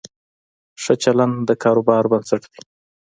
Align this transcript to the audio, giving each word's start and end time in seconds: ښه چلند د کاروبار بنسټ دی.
ښه 0.83 0.93
چلند 1.03 1.35
د 1.47 1.51
کاروبار 1.63 2.03
بنسټ 2.11 2.43
دی. 2.51 2.61